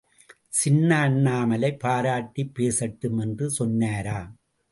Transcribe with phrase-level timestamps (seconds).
[0.49, 4.37] சின்ன அண்ணாமலை பாராட்டிப் பேசட்டும் என்று சொன்னாராம்.